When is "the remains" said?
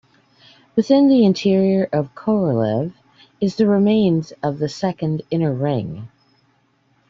3.57-4.33